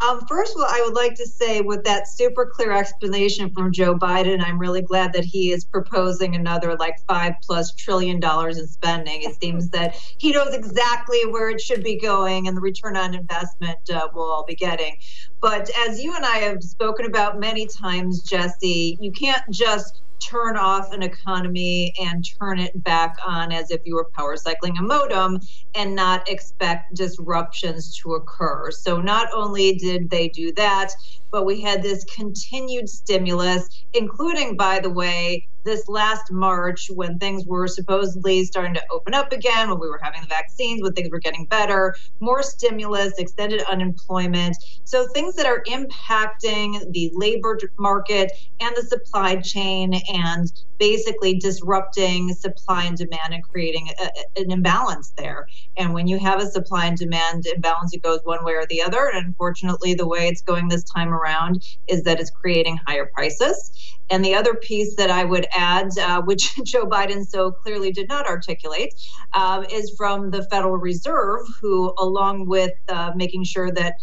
[0.00, 3.72] Um, first of all, I would like to say, with that super clear explanation from
[3.72, 8.58] Joe Biden, I'm really glad that he is proposing another like five plus trillion dollars
[8.58, 9.22] in spending.
[9.22, 13.14] It seems that he knows exactly where it should be going and the return on
[13.14, 14.96] investment uh, we'll all be getting.
[15.40, 20.56] But as you and I have spoken about many times, Jesse, you can't just turn
[20.56, 24.82] off an economy and turn it back on as if you were power cycling a
[24.82, 25.38] modem
[25.74, 28.70] and not expect disruptions to occur.
[28.70, 30.92] So, not only did they do that,
[31.30, 37.44] but we had this continued stimulus, including, by the way, this last March when things
[37.46, 41.10] were supposedly starting to open up again, when we were having the vaccines, when things
[41.10, 44.56] were getting better, more stimulus, extended unemployment.
[44.84, 52.32] So things that are impacting the labor market and the supply chain and basically disrupting
[52.34, 55.46] supply and demand and creating a, an imbalance there.
[55.76, 58.82] And when you have a supply and demand imbalance, it goes one way or the
[58.82, 59.10] other.
[59.14, 63.98] And unfortunately, the way it's going this time around is that it's creating higher prices.
[64.10, 68.08] And the other piece that I would add, uh, which Joe Biden so clearly did
[68.08, 68.94] not articulate,
[69.32, 73.94] uh, is from the Federal Reserve, who, along with uh, making sure that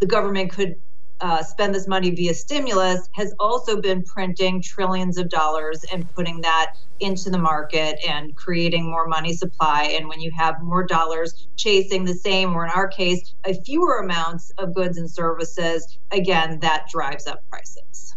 [0.00, 0.76] the government could
[1.22, 6.40] uh, spend this money via stimulus has also been printing trillions of dollars and putting
[6.40, 9.84] that into the market and creating more money supply.
[9.84, 13.98] And when you have more dollars chasing the same, or in our case, a fewer
[13.98, 18.16] amounts of goods and services, again, that drives up prices.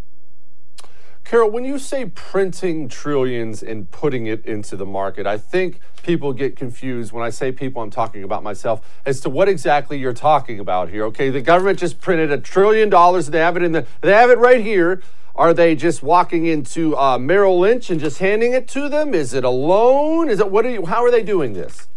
[1.25, 6.33] Carol, when you say printing trillions and putting it into the market, I think people
[6.33, 7.11] get confused.
[7.11, 10.89] When I say people, I'm talking about myself as to what exactly you're talking about
[10.89, 11.03] here.
[11.05, 13.25] Okay, the government just printed a trillion dollars.
[13.31, 13.87] They have it in the.
[14.01, 15.01] They have it right here.
[15.35, 19.15] Are they just walking into uh, Merrill Lynch and just handing it to them?
[19.15, 20.29] Is it a loan?
[20.29, 20.85] Is it what are you?
[20.85, 21.87] How are they doing this?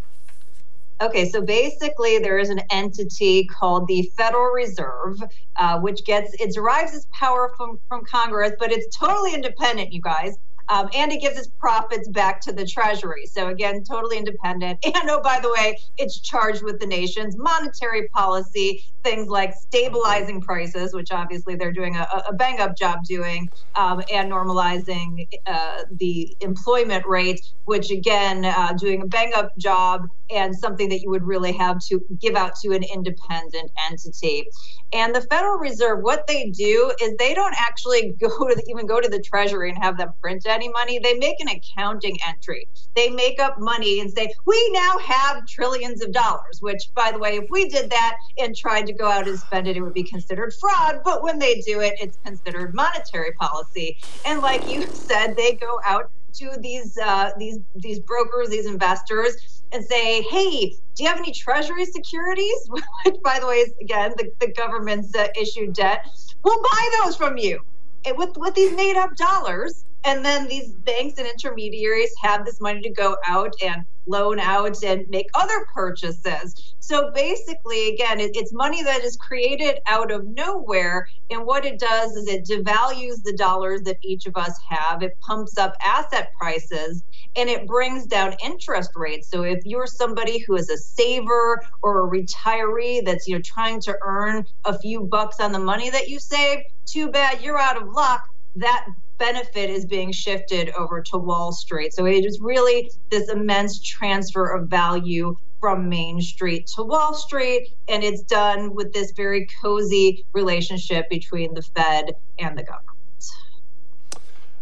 [1.00, 5.22] Okay, so basically, there is an entity called the Federal Reserve,
[5.56, 10.00] uh, which gets it derives its power from from Congress, but it's totally independent, you
[10.00, 10.36] guys.
[10.70, 13.24] Um, and it gives its profits back to the Treasury.
[13.24, 14.84] So again, totally independent.
[14.84, 20.40] And oh, by the way, it's charged with the nation's monetary policy, things like stabilizing
[20.42, 25.84] prices, which obviously they're doing a, a bang up job doing, um, and normalizing uh,
[25.92, 31.10] the employment rate, which again, uh, doing a bang up job and something that you
[31.10, 34.46] would really have to give out to an independent entity.
[34.92, 39.00] And the Federal Reserve, what they do is they don't actually go to even go
[39.00, 40.98] to the Treasury and have them print any money.
[40.98, 42.66] They make an accounting entry.
[42.96, 47.18] They make up money and say, we now have trillions of dollars, which, by the
[47.18, 49.94] way, if we did that and tried to go out and spend it, it would
[49.94, 51.00] be considered fraud.
[51.04, 53.96] But when they do it, it's considered monetary policy.
[54.24, 59.34] And like you said, they go out to these uh, these these brokers, these investors,
[59.72, 62.68] and say, "Hey, do you have any Treasury securities?"
[63.04, 66.06] Which, by the way, is again the, the government's uh, issued debt.
[66.44, 67.60] We'll buy those from you
[68.04, 69.84] and with with these made up dollars.
[70.04, 74.82] And then these banks and intermediaries have this money to go out and loan out
[74.82, 76.74] and make other purchases.
[76.80, 81.06] So basically, again, it, it's money that is created out of nowhere.
[81.30, 85.18] And what it does is it devalues the dollars that each of us have, it
[85.20, 87.02] pumps up asset prices,
[87.36, 89.28] and it brings down interest rates.
[89.28, 93.80] So if you're somebody who is a saver or a retiree that's you know trying
[93.82, 97.80] to earn a few bucks on the money that you save, too bad you're out
[97.80, 98.22] of luck.
[98.56, 98.86] That
[99.18, 101.92] benefit is being shifted over to Wall Street.
[101.92, 107.74] So it is really this immense transfer of value from Main Street to Wall Street.
[107.88, 112.86] And it's done with this very cozy relationship between the Fed and the government.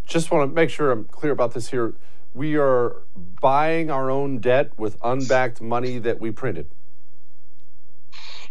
[0.06, 1.94] Just want to make sure I'm clear about this here.
[2.32, 2.96] We are
[3.40, 6.70] buying our own debt with unbacked money that we printed.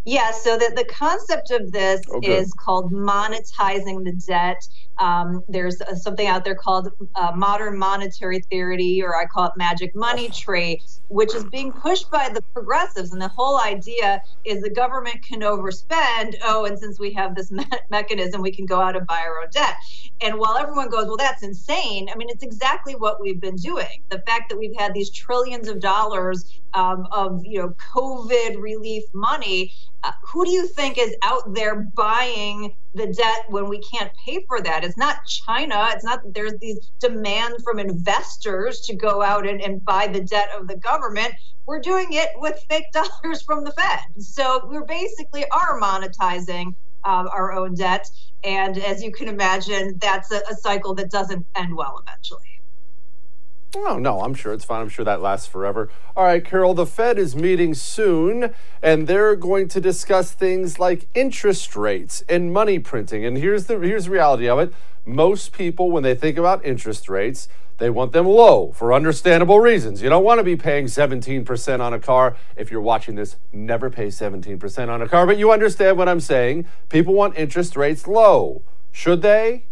[0.05, 2.37] Yeah, so the, the concept of this Okay.
[2.37, 4.61] is called monetizing the debt.
[4.99, 9.53] Um, there's uh, something out there called uh, modern monetary theory, or I call it
[9.57, 13.11] magic money tree, which is being pushed by the progressives.
[13.13, 16.35] And the whole idea is the government can overspend.
[16.43, 19.41] Oh, and since we have this me- mechanism, we can go out and buy our
[19.41, 19.75] own debt.
[20.21, 23.87] And while everyone goes, well, that's insane, I mean, it's exactly what we've been doing.
[24.09, 29.03] The fact that we've had these trillions of dollars um, of, you know, COVID relief
[29.13, 29.73] money,
[30.23, 34.61] who do you think is out there buying the debt when we can't pay for
[34.61, 34.83] that?
[34.83, 35.89] It's not China.
[35.91, 40.49] It's not there's these demand from investors to go out and, and buy the debt
[40.57, 41.33] of the government.
[41.65, 44.23] We're doing it with fake dollars from the Fed.
[44.23, 48.09] So we're basically are monetizing um, our own debt.
[48.43, 52.54] And as you can imagine, that's a, a cycle that doesn't end well eventually.
[53.77, 54.81] Oh, no, I'm sure it's fine.
[54.81, 55.89] I'm sure that lasts forever.
[56.15, 61.07] All right, Carol, the Fed is meeting soon, and they're going to discuss things like
[61.13, 63.25] interest rates and money printing.
[63.25, 64.73] And here's the here's the reality of it.
[65.05, 70.01] Most people, when they think about interest rates, they want them low for understandable reasons.
[70.01, 72.37] You don't want to be paying 17% on a car.
[72.55, 76.21] If you're watching this, never pay 17% on a car, but you understand what I'm
[76.21, 76.65] saying.
[76.87, 78.63] People want interest rates low.
[78.93, 79.65] Should they?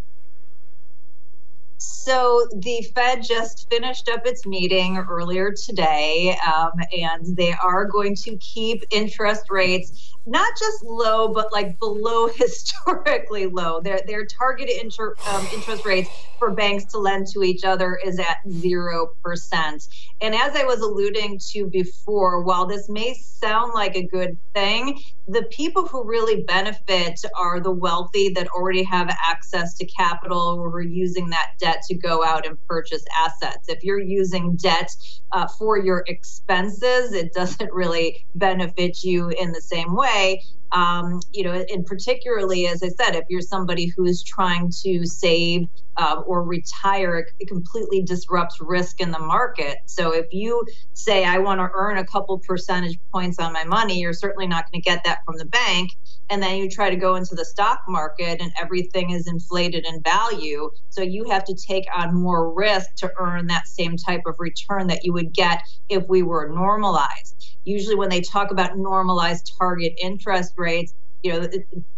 [1.84, 8.15] So the Fed just finished up its meeting earlier today, um, and they are going
[8.17, 13.81] to keep interest rates not just low, but like below historically low.
[13.81, 16.09] Their their target inter, um, interest rates
[16.39, 19.88] for banks to lend to each other is at zero percent.
[20.21, 24.99] And as I was alluding to before, while this may sound like a good thing,
[25.28, 30.67] the people who really benefit are the wealthy that already have access to capital or
[30.69, 33.69] are using that debt to go out and purchase assets.
[33.69, 34.89] If you're using debt
[35.32, 40.43] uh, for your expenses, it doesn't really benefit you in the same way.
[40.74, 45.05] Um, you know, and particularly, as I said, if you're somebody who is trying to
[45.05, 45.67] save
[45.97, 49.78] uh, or retire, it, completely disrupts risk in the market.
[49.86, 53.99] So if you say, I want to earn a couple percentage points on my money,
[53.99, 55.95] you're certainly not going to get that from the bank.
[56.30, 60.01] And then you try to go into the stock market and everything is inflated in
[60.01, 60.71] value.
[60.89, 64.88] So you have to take on more risk to earn that same type of return
[64.88, 67.59] that you would get if we were normalized.
[67.65, 70.93] Usually, when they talk about normalized target interest rates,
[71.24, 71.47] you know,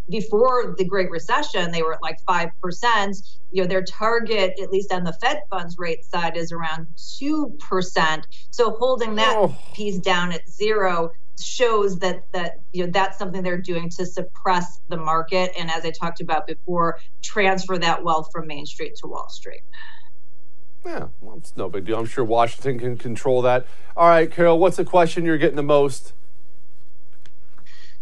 [0.10, 3.38] before the Great Recession, they were at like 5%.
[3.52, 8.24] You know, their target, at least on the Fed funds rate side, is around 2%.
[8.52, 9.56] So holding that oh.
[9.74, 14.80] piece down at zero shows that that you know that's something they're doing to suppress
[14.88, 19.06] the market and as i talked about before transfer that wealth from main street to
[19.06, 19.62] wall street
[20.86, 21.98] Yeah, well, it's no big deal.
[21.98, 23.66] I'm sure Washington can control that.
[23.98, 26.14] All right, Carol, what's the question you're getting the most?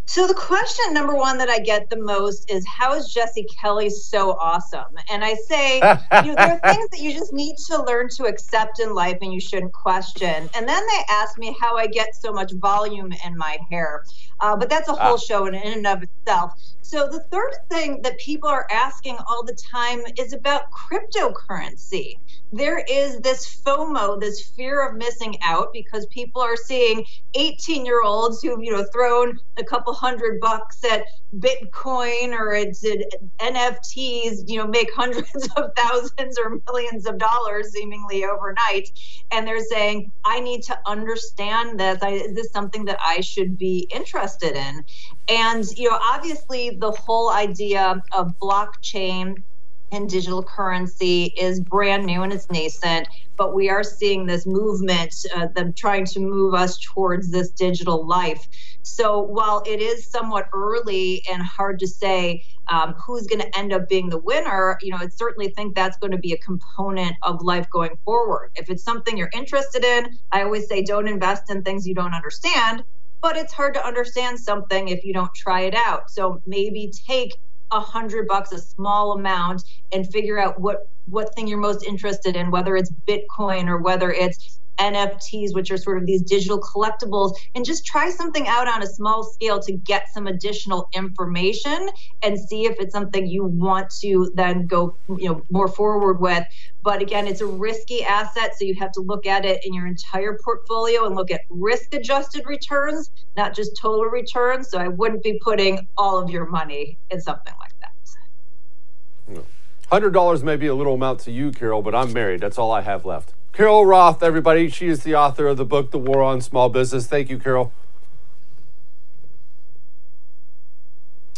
[0.05, 3.89] So the question number one that I get the most is how is Jesse Kelly
[3.89, 4.97] so awesome?
[5.09, 5.75] And I say,
[6.23, 9.17] you know, there are things that you just need to learn to accept in life
[9.21, 10.49] and you shouldn't question.
[10.55, 14.03] And then they ask me how I get so much volume in my hair.
[14.43, 15.17] Uh, but that's a whole Ah.
[15.17, 16.51] show in, in and of itself.
[16.81, 22.17] So the third thing that people are asking all the time is about cryptocurrency.
[22.51, 28.01] There is this FOMO, this fear of missing out, because people are seeing 18 year
[28.03, 31.05] olds who've, you know, thrown a couple hundred bucks at
[31.39, 32.99] Bitcoin or it's at
[33.39, 38.89] NFTs, you know, make hundreds of thousands or millions of dollars seemingly overnight.
[39.31, 41.97] And they're saying, I need to understand this.
[42.03, 44.83] I, is this something that I should be interested in?
[45.27, 49.43] And, you know, obviously the whole idea of blockchain
[49.91, 53.07] and digital currency is brand new and it's nascent,
[53.37, 58.05] but we are seeing this movement, uh, them trying to move us towards this digital
[58.05, 58.47] life.
[58.81, 63.71] So while it is somewhat early and hard to say um, who's going to end
[63.71, 67.15] up being the winner, you know, I certainly think that's going to be a component
[67.21, 68.51] of life going forward.
[68.55, 72.13] If it's something you're interested in, I always say don't invest in things you don't
[72.13, 72.83] understand.
[73.23, 76.11] But it's hard to understand something if you don't try it out.
[76.11, 77.37] So maybe take
[77.71, 82.35] a hundred bucks, a small amount, and figure out what what thing you're most interested
[82.35, 87.35] in, whether it's Bitcoin or whether it's NFTs, which are sort of these digital collectibles,
[87.55, 91.89] and just try something out on a small scale to get some additional information
[92.21, 96.45] and see if it's something you want to then go, you know, more forward with.
[96.83, 99.87] But again, it's a risky asset, so you have to look at it in your
[99.87, 104.69] entire portfolio and look at risk-adjusted returns, not just total returns.
[104.69, 109.43] So I wouldn't be putting all of your money in something like that.
[109.89, 112.41] Hundred dollars may be a little amount to you, Carol, but I'm married.
[112.41, 113.33] That's all I have left.
[113.53, 114.67] Carol Roth, everybody.
[114.67, 117.05] She is the author of the book, The War on Small Business.
[117.05, 117.71] Thank you, Carol.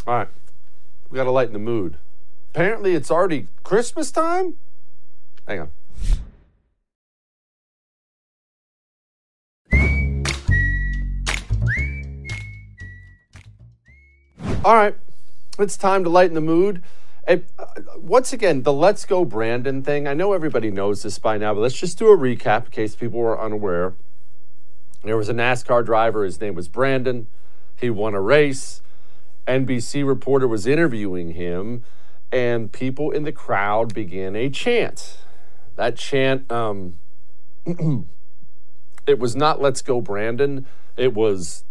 [0.06, 0.28] All right.
[1.10, 1.98] We got to lighten the mood.
[2.54, 4.56] Apparently, it's already Christmas time.
[5.46, 5.70] Hang on.
[14.64, 14.96] All right.
[15.58, 16.82] It's time to lighten the mood.
[17.26, 17.38] Uh,
[17.96, 20.06] once again, the Let's Go Brandon thing.
[20.06, 22.94] I know everybody knows this by now, but let's just do a recap in case
[22.94, 23.94] people were unaware.
[25.02, 26.24] There was a NASCAR driver.
[26.24, 27.26] His name was Brandon.
[27.74, 28.80] He won a race.
[29.46, 31.84] NBC reporter was interviewing him,
[32.30, 35.18] and people in the crowd began a chant.
[35.74, 36.98] That chant, um,
[39.06, 40.66] it was not "Let's Go Brandon."
[40.96, 41.64] It was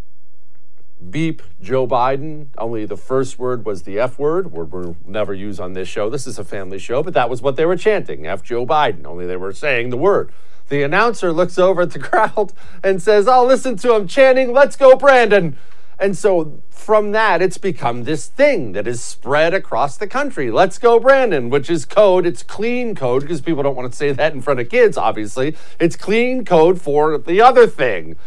[1.10, 2.48] beep Joe Biden.
[2.58, 6.10] Only the first word was the F word, word we'll never use on this show.
[6.10, 9.06] This is a family show, but that was what they were chanting F Joe Biden.
[9.06, 10.32] Only they were saying the word.
[10.70, 14.76] The announcer looks over at the crowd and says, I'll listen to him chanting, Let's
[14.76, 15.58] go, Brandon.
[15.98, 20.52] And so from that, it's become this thing that is spread across the country.
[20.52, 22.26] Let's go, Brandon, which is code.
[22.26, 25.56] It's clean code because people don't want to say that in front of kids, obviously.
[25.80, 28.18] It's clean code for the other thing.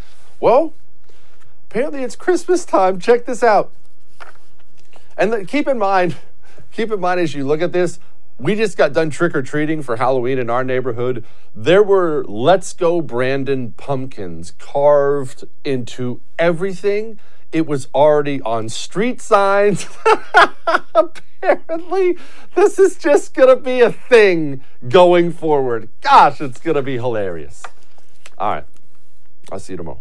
[0.41, 0.73] Well,
[1.69, 2.99] apparently it's Christmas time.
[2.99, 3.73] Check this out.
[5.16, 6.16] And keep in mind,
[6.73, 7.99] keep in mind as you look at this,
[8.39, 11.25] we just got done trick or treating for Halloween in our neighborhood.
[11.55, 17.19] There were Let's Go Brandon pumpkins carved into everything
[17.51, 19.87] it was already on street signs.
[20.95, 22.16] Apparently,
[22.55, 25.89] this is just going to be a thing going forward.
[26.01, 27.62] Gosh, it's going to be hilarious.
[28.37, 28.64] All right.
[29.51, 30.01] I'll see you tomorrow.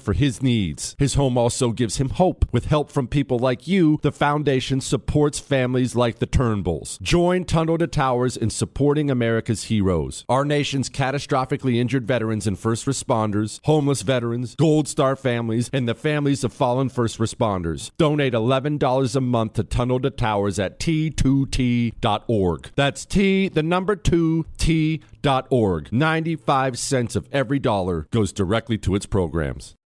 [0.00, 0.94] for his needs.
[0.98, 2.44] His home also gives him hope.
[2.52, 7.00] With help from people like you, the foundation supports families like the Turnbulls.
[7.00, 10.24] Join Tunnel to Towers in supporting America's heroes.
[10.28, 15.94] Our nation's catastrophically injured veterans and first responders, homeless veterans, Gold Star families, and the
[15.94, 17.90] families of fallen first responders.
[17.96, 22.70] Donate $11 a month to Tunnel to Towers at t2t.org.
[22.74, 25.92] That's T, the number 2, T.org.
[25.92, 29.75] 95 cents of every dollar goes directly to its programs.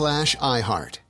[0.00, 1.00] slash iHeart.